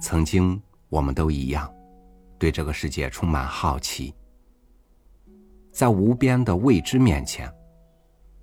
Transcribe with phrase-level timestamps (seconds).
[0.00, 1.72] 曾经，我们都一样，
[2.38, 4.14] 对这个世界充满好奇。
[5.72, 7.52] 在无边的未知面前，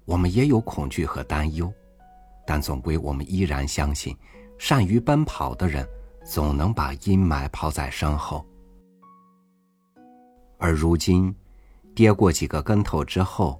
[0.05, 1.71] 我们也有恐惧和担忧，
[2.45, 4.15] 但总归我们依然相信，
[4.57, 5.87] 善于奔跑的人
[6.25, 8.45] 总能把阴霾抛在身后。
[10.57, 11.35] 而如今，
[11.93, 13.59] 跌过几个跟头之后，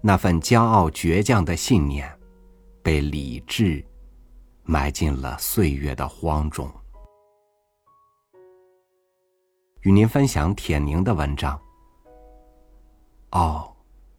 [0.00, 2.10] 那份骄傲倔强的信念，
[2.82, 3.84] 被理智
[4.62, 6.70] 埋进了岁月的荒冢。
[9.84, 11.60] 与您分享铁凝的文章。
[13.32, 13.70] 哦，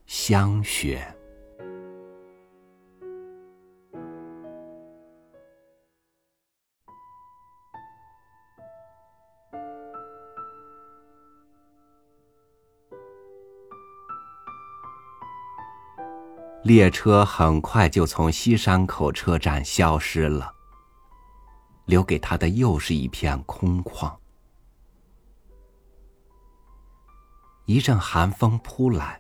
[0.06, 1.04] 香雪。
[16.64, 20.54] 列车很快就从西山口车站消失了，
[21.86, 24.16] 留给他的又是一片空旷。
[27.66, 29.20] 一阵寒风扑来，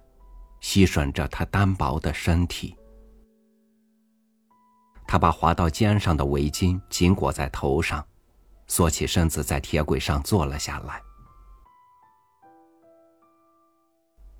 [0.59, 2.77] 吸吮着他单薄的身体。
[5.07, 8.05] 他把滑到肩上的围巾紧裹在头上，
[8.67, 11.01] 缩起身子在铁轨上坐了下来。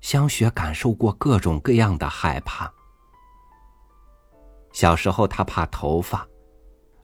[0.00, 2.72] 香雪感受过各种各样的害怕。
[4.72, 6.24] 小时候，他怕头发，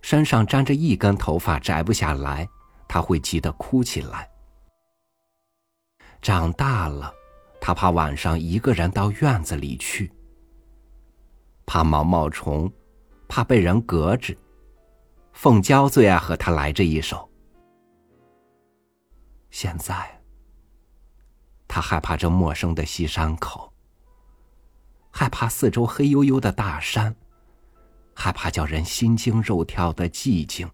[0.03, 2.49] 身上沾着一根头发摘不下来，
[2.87, 4.32] 他会急得哭起来。
[6.23, 7.13] 长大了，
[7.61, 10.11] 他怕晚上一个人到院子里去，
[11.67, 12.73] 怕毛毛虫，
[13.27, 14.33] 怕被人隔着。
[15.33, 17.29] 凤娇最爱和他来这一手。
[19.51, 20.21] 现在，
[21.67, 23.73] 他害怕这陌生的西山口，
[25.11, 27.17] 害怕四周黑黝黝的大山，
[28.15, 30.71] 害怕叫人心惊肉跳的寂静。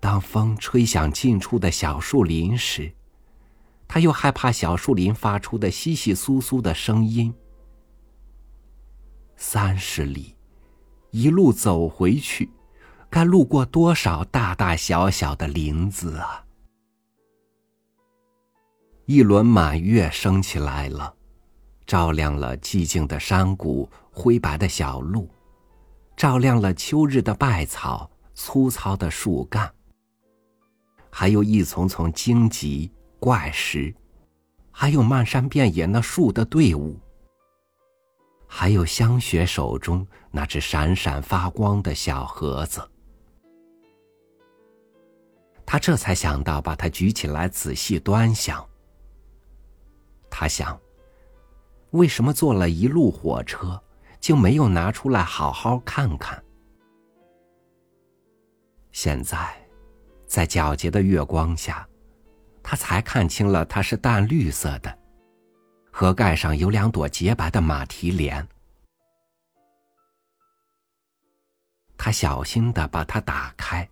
[0.00, 2.90] 当风吹响近处的小树林时，
[3.86, 7.32] 他又害怕小树林发出的稀稀疏疏的声音。
[9.36, 10.34] 三十里，
[11.10, 12.50] 一路走回去，
[13.10, 16.46] 该路过多少大大小小的林子啊！
[19.04, 21.14] 一轮满月升起来了，
[21.86, 25.28] 照亮了寂静的山谷、灰白的小路，
[26.16, 29.70] 照亮了秋日的败草、粗糙的树干。
[31.10, 33.94] 还有一丛丛荆棘怪石，
[34.70, 36.98] 还有漫山遍野那树的队伍，
[38.46, 42.80] 还有香雪手中那只闪闪发光的小盒子。
[45.66, 48.66] 他这才想到把它举起来仔细端详。
[50.30, 50.80] 他想，
[51.90, 53.80] 为什么坐了一路火车
[54.18, 56.42] 就没有拿出来好好看看？
[58.90, 59.59] 现在。
[60.30, 61.84] 在皎洁的月光下，
[62.62, 64.98] 他才看清了它是淡绿色的，
[65.90, 68.46] 盒盖上有两朵洁白的马蹄莲。
[71.98, 73.86] 他小心的把它打开，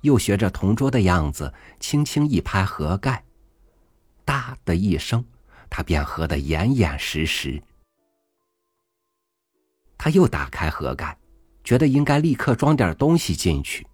[0.00, 3.22] 又学着同桌的样子，轻轻一拍盒盖，
[4.24, 5.24] 哒的一声，
[5.70, 7.62] 他便合得严严实实。
[9.96, 11.16] 他又打开盒盖，
[11.62, 13.86] 觉得应该立刻装点东西进去。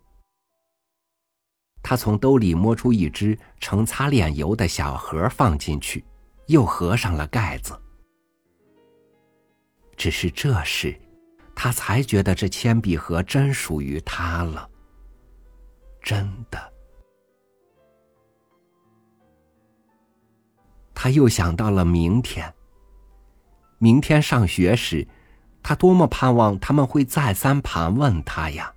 [1.84, 6.02] 他从兜里摸出一只盛擦脸油的小盒，放进去，
[6.46, 7.78] 又合上了盖子。
[9.94, 10.98] 只是这时，
[11.54, 14.68] 他才觉得这铅笔盒真属于他了。
[16.02, 16.72] 真的。
[20.94, 22.52] 他又想到了明天。
[23.78, 25.06] 明天上学时，
[25.62, 28.73] 他多么盼望他们会再三盘问他呀！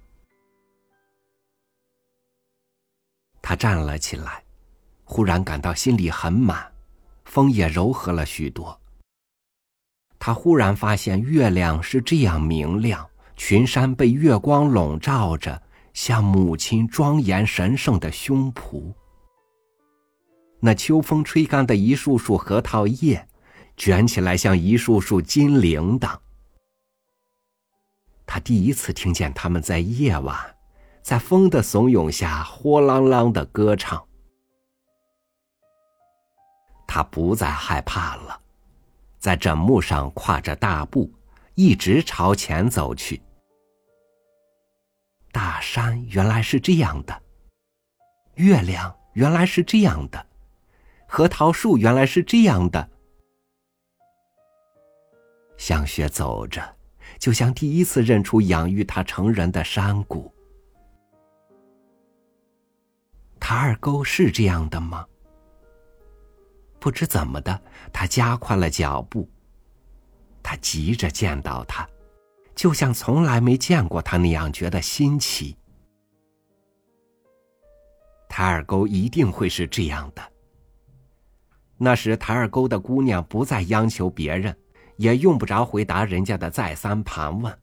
[3.47, 4.43] 他站了起来，
[5.05, 6.69] 忽然感到心里很满，
[7.23, 8.77] 风也柔和了许多。
[10.19, 15.63] 他忽然发现月亮是这样明亮，群山被月光笼罩着，
[15.93, 18.93] 像母亲庄严神圣的胸脯。
[20.59, 23.25] 那秋风吹干的一束束核桃叶，
[23.77, 26.19] 卷起来像一束束金铃铛。
[28.25, 30.56] 他第一次听见他们在夜晚。
[31.07, 34.05] 在风的怂恿下，豁啷啷的歌唱。
[36.85, 38.37] 他不再害怕了，
[39.17, 41.09] 在枕木上跨着大步，
[41.55, 43.21] 一直朝前走去。
[45.31, 47.21] 大山原来是这样的，
[48.35, 50.25] 月亮原来是这样的，
[51.07, 52.89] 核桃树原来是这样的。
[55.55, 56.75] 香雪走着，
[57.17, 60.29] 就像第一次认出养育他成人的山谷。
[63.49, 65.05] 塔尔沟是这样的吗？
[66.81, 67.61] 不知怎么的，
[67.93, 69.25] 他加快了脚步。
[70.43, 71.87] 他急着见到他，
[72.55, 75.55] 就像从来没见过他那样，觉得新奇。
[78.27, 80.21] 塔尔沟一定会是这样的。
[81.77, 84.53] 那时，塔尔沟的姑娘不再央求别人，
[84.97, 87.57] 也用不着回答人家的再三盘问。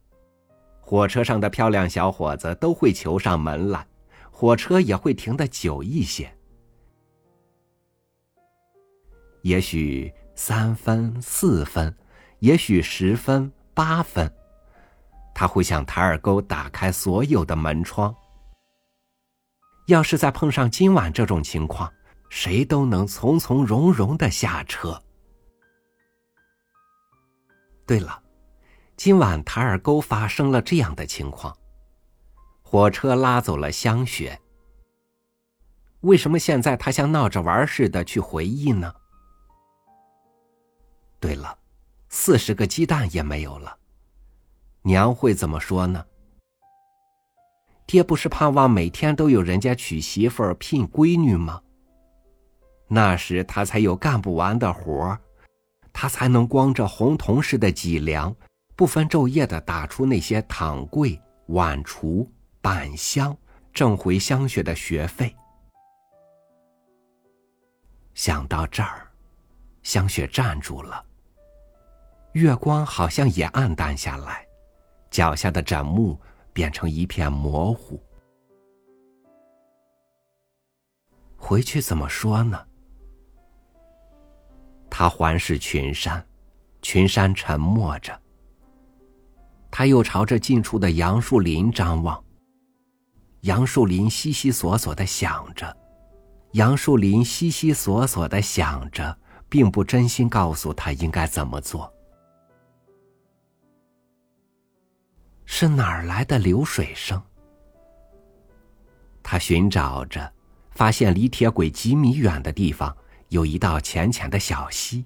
[0.80, 3.86] 火车上的漂亮小伙子都会求上门来，
[4.36, 6.28] 火车也会停得久一些。
[9.42, 11.96] 也许三分、四分，
[12.40, 14.28] 也许十分、八分，
[15.32, 18.12] 他会向塔尔沟打开所有的门窗。
[19.86, 21.88] 要是再碰上今晚这种情况，
[22.28, 25.00] 谁都能从从容容的下车。
[27.86, 28.20] 对了，
[28.96, 31.56] 今晚塔尔沟发生了这样的情况：
[32.74, 34.36] 火车拉走了香雪。
[36.00, 38.92] 为什么现在他像闹着玩似的去回忆呢？
[41.20, 41.56] 对了，
[42.08, 43.78] 四十个鸡蛋也没有了，
[44.82, 46.04] 娘会怎么说呢？
[47.86, 51.62] 爹不是盼望每天都有人家娶媳妇儿聘闺女吗？
[52.88, 55.20] 那时他才有干不完的活儿，
[55.92, 58.34] 他才能光着红铜似的脊梁，
[58.74, 62.26] 不分昼夜的打出那些躺柜、碗橱、
[62.64, 63.36] 板箱，
[63.74, 65.36] 挣回香雪的学费。
[68.14, 69.06] 想到这儿，
[69.82, 71.04] 香雪站住了。
[72.32, 74.46] 月光好像也暗淡下来，
[75.10, 76.18] 脚下的枕木
[76.54, 78.02] 变成一片模糊。
[81.36, 82.66] 回去怎么说呢？
[84.88, 86.26] 他环视群山，
[86.80, 88.18] 群山沉默着。
[89.70, 92.23] 他又朝着近处的杨树林张望，
[93.44, 95.76] 杨树林悉悉索索的想着，
[96.52, 99.14] 杨树林悉悉索索的想着，
[99.50, 101.92] 并不真心告诉他应该怎么做。
[105.44, 107.20] 是哪儿来的流水声？
[109.22, 110.32] 他寻找着，
[110.70, 112.96] 发现离铁轨几米远的地方
[113.28, 115.04] 有一道浅浅的小溪。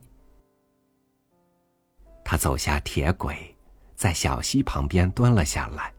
[2.25, 3.57] 他走下铁轨，
[3.97, 5.93] 在小溪旁边蹲了下来。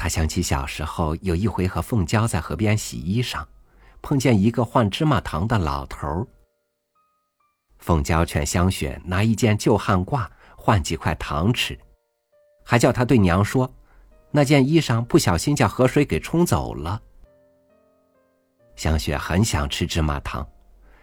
[0.00, 3.44] 他想起小时候有一回和凤娇在河边洗衣裳，
[4.00, 6.26] 碰见一个换芝麻糖的老头儿。
[7.78, 10.26] 凤娇劝香雪拿一件旧汗褂
[10.56, 11.78] 换几块糖吃。
[12.64, 13.70] 还叫他对娘说，
[14.30, 16.98] 那件衣裳不小心叫河水给冲走了。
[18.76, 20.48] 香雪很想吃芝麻糖，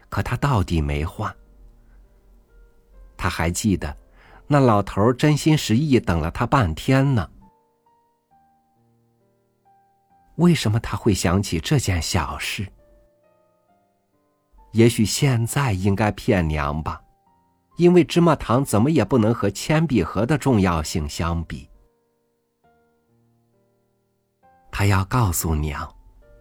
[0.09, 1.31] 可他到底没换。
[3.15, 3.95] 他还记得，
[4.47, 7.29] 那老头真心实意等了他半天呢。
[10.37, 12.67] 为什么他会想起这件小事？
[14.71, 17.01] 也许现在应该骗娘吧。
[17.77, 21.69] 因为芝麻糖怎么也不能和铅笔盒的重要性相比。
[24.71, 25.87] 他要告诉娘，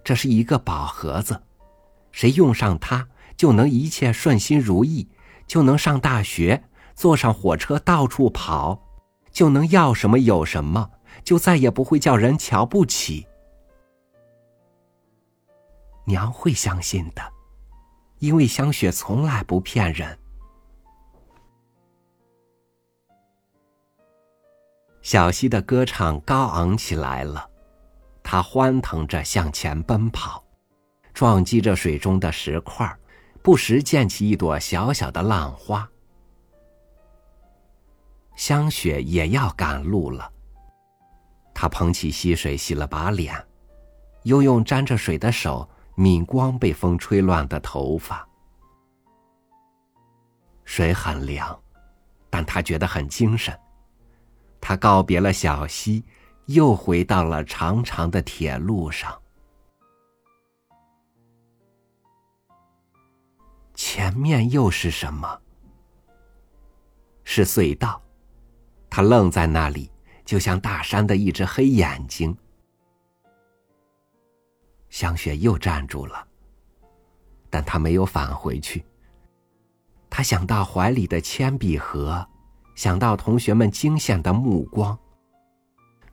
[0.03, 1.39] 这是一个宝盒子，
[2.11, 3.07] 谁用上它，
[3.37, 5.07] 就能一切顺心如意，
[5.47, 6.65] 就能上大学，
[6.95, 8.83] 坐上火车到处跑，
[9.31, 10.91] 就能要什么有什么，
[11.23, 13.27] 就再也不会叫人瞧不起。
[16.07, 17.33] 娘会相信的，
[18.21, 20.17] 因为香雪从来不骗人。
[25.03, 27.49] 小溪的歌唱高昂起来了，
[28.23, 30.43] 它欢腾着向前奔跑，
[31.13, 32.97] 撞击着水中的石块，
[33.43, 35.89] 不时溅起一朵小小的浪花。
[38.35, 40.31] 香雪也要赶路了，
[41.55, 43.35] 她捧起溪水洗了把脸，
[44.25, 48.27] 又用沾着水的手敏光被风吹乱的头发。
[50.65, 51.59] 水很凉，
[52.29, 53.59] 但他觉得很精神。
[54.61, 56.05] 他告别了小溪，
[56.47, 59.19] 又回到了长长的铁路上。
[63.75, 65.41] 前面又是什么？
[67.25, 68.03] 是隧道。
[68.91, 69.91] 他愣在那里，
[70.25, 72.37] 就像大山的一只黑眼睛。
[74.97, 76.27] 香雪又站住了，
[77.51, 78.83] 但他没有返回去。
[80.09, 82.27] 他想到怀里的铅笔盒。
[82.75, 84.99] 想到同学们惊羡的目光，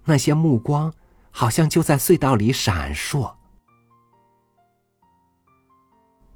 [0.04, 0.94] 那些目光
[1.32, 3.34] 好像就在隧道里闪烁。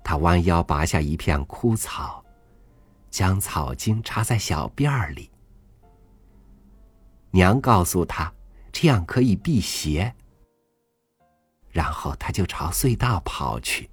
[0.01, 2.23] 他弯腰拔下一片枯草，
[3.09, 5.29] 将草茎插在小辫儿里。
[7.31, 8.33] 娘告诉他，
[8.71, 10.13] 这样可以辟邪。
[11.77, 13.87] 然后他就朝隧道跑去，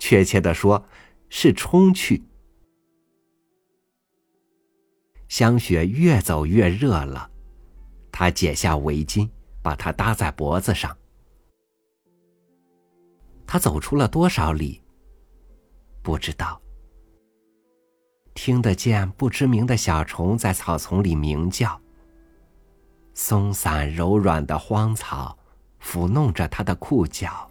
[0.00, 0.84] 确切的说，
[1.28, 2.24] 是冲去。
[5.28, 7.30] 香雪越走越热了，
[8.10, 9.30] 他解下围巾，
[9.62, 10.98] 把它搭在脖子上。
[13.46, 14.82] 他走出了多少里？
[16.02, 16.60] 不知道。
[18.34, 21.80] 听得见不知名的小虫在草丛里鸣叫。
[23.14, 25.37] 松散柔软的荒草
[25.82, 27.50] 抚弄着他的裤脚。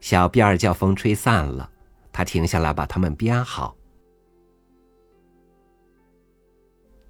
[0.00, 1.70] 小辫儿叫风吹散了，
[2.12, 3.76] 他停下来把它们编好。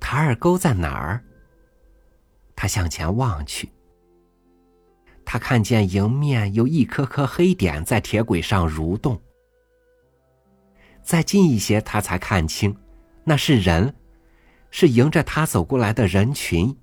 [0.01, 1.23] 塔尔沟在哪儿？
[2.55, 3.71] 他向前望去。
[5.25, 9.21] 他看见迎面有一颗颗黑点在铁轨上蠕动。
[11.03, 12.75] 再近一些，他才看清，
[13.25, 13.95] 那是人，
[14.71, 16.75] 是迎着他走过来的人群。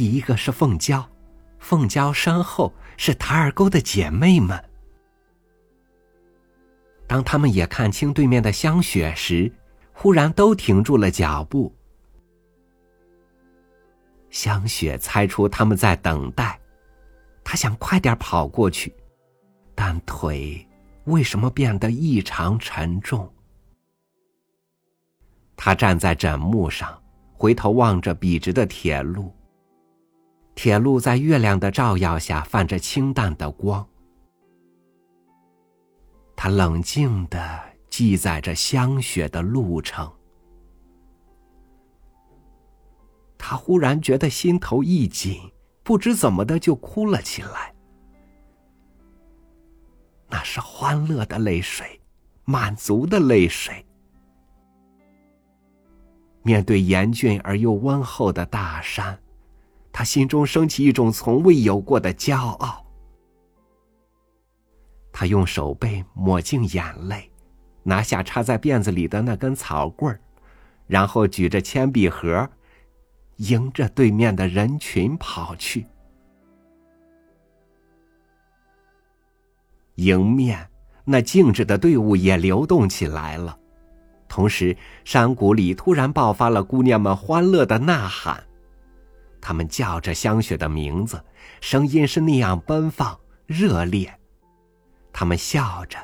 [0.00, 1.06] 第一个是凤娇，
[1.58, 4.58] 凤娇身后是塔尔沟的姐妹们。
[7.06, 9.52] 当他们也看清对面的香雪时，
[9.92, 11.70] 忽然都停住了脚步。
[14.30, 16.58] 香雪猜出他们在等待。
[17.44, 18.94] 她想快点跑过去，
[19.74, 20.66] 但腿
[21.04, 23.30] 为什么变得异常沉重？
[25.56, 26.98] 他站在枕木上，
[27.34, 29.30] 回头望着笔直的铁路。
[30.54, 33.86] 铁路在月亮的照耀下泛着清淡的光。
[36.36, 40.10] 他冷静的记载着香雪的路程。
[43.38, 45.40] 他忽然觉得心头一紧。
[45.82, 47.74] 不知怎么的就哭了起来，
[50.28, 52.00] 那是欢乐的泪水，
[52.44, 53.84] 满足的泪水。
[56.42, 59.18] 面对严峻而又温厚的大山，
[59.92, 62.86] 他心中升起一种从未有过的骄傲。
[65.12, 67.30] 他用手背抹净眼泪，
[67.82, 70.20] 拿下插在辫子里的那根草棍儿，
[70.86, 72.48] 然后举着铅笔盒。
[73.48, 75.86] 迎着对面的人群跑去，
[79.94, 80.68] 迎面
[81.06, 83.58] 那静止的队伍也流动起来了，
[84.28, 88.44] 同时山谷里突然爆发了姑娘们欢乐的呐喊，
[89.40, 91.22] 他们叫着香雪的名字，
[91.60, 94.12] 声音是那样奔放热烈，
[95.12, 95.98] 他们笑着，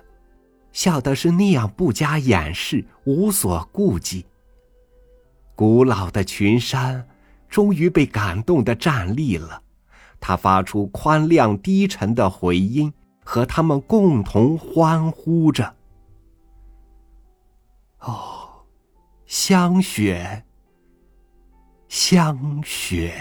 [0.73, 4.26] 笑的是那样不加掩饰，无所顾忌。
[5.55, 7.07] 古老的群山。
[7.49, 9.62] 终于被感动的站立了，
[10.19, 12.93] 他发出宽亮低沉的回音，
[13.25, 15.76] 和他们共同欢呼着。
[18.00, 18.66] 哦，
[19.26, 20.45] 香雪，
[21.88, 23.12] 香雪。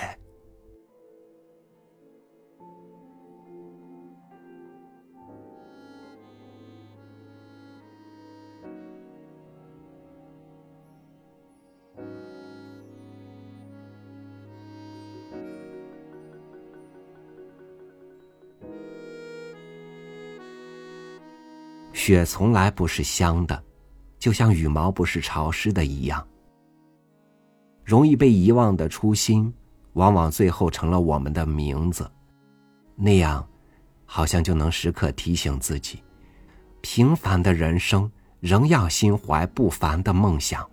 [21.93, 23.63] 雪从来不是香的，
[24.19, 26.27] 就像羽毛不是潮湿的一样。
[27.85, 29.53] 容易被遗忘的初心，
[29.93, 32.09] 往往最后成了我们的名字。
[32.95, 33.47] 那样，
[34.05, 36.01] 好像就能时刻提醒自己：
[36.81, 40.67] 平凡的人生仍要心怀不凡的梦想。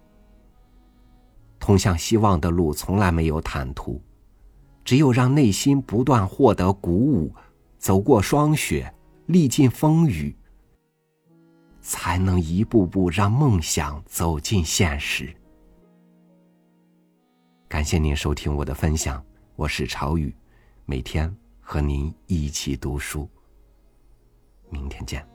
[1.60, 4.00] 通向希望的路从来没有坦途，
[4.82, 7.34] 只有让内心不断获得鼓舞，
[7.78, 8.92] 走过霜雪，
[9.26, 10.34] 历尽风雨。
[11.82, 15.34] 才能一步步让梦想走进现实。
[17.72, 19.24] 感谢您收听我的分享，
[19.56, 20.36] 我是朝雨，
[20.84, 23.26] 每天和您一起读书。
[24.68, 25.31] 明天见。